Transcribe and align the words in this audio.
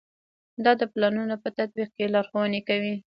دا 0.63 0.71
د 0.79 0.81
پلانونو 0.93 1.35
په 1.43 1.49
تطبیق 1.57 1.89
کې 1.97 2.11
لارښوونې 2.13 2.61
کوي. 2.69 2.95